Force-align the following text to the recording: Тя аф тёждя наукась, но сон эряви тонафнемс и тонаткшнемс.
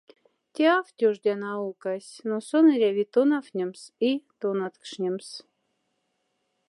Тя 0.55 0.69
аф 0.81 0.87
тёждя 0.99 1.33
наукась, 1.45 2.11
но 2.29 2.35
сон 2.47 2.65
эряви 2.75 3.05
тонафнемс 3.13 3.81
и 4.09 4.11
тонаткшнемс. 4.39 5.27